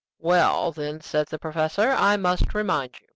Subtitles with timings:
[0.17, 3.07] "Well, then," said the professor, "I must remind you.